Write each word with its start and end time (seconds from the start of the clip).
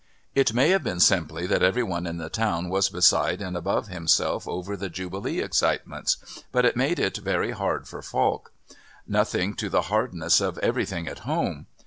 It 0.33 0.51
may 0.55 0.69
have 0.69 0.83
been 0.83 0.99
simply 0.99 1.45
that 1.45 1.61
every 1.61 1.83
one 1.83 2.07
in 2.07 2.17
the 2.17 2.27
town 2.27 2.69
was 2.69 2.89
beside 2.89 3.39
and 3.39 3.55
above 3.55 3.87
himself 3.87 4.47
over 4.47 4.75
the 4.75 4.89
Jubilee 4.89 5.41
excitements 5.41 6.43
but 6.51 6.65
it 6.65 6.75
made 6.75 6.97
it 6.97 7.17
very 7.17 7.51
hard 7.51 7.87
for 7.87 8.01
Falk. 8.01 8.51
Nothing 9.07 9.53
to 9.57 9.69
the 9.69 9.89
hardness 9.93 10.41
of 10.41 10.57
everything 10.57 11.07
at 11.07 11.19
home. 11.19 11.67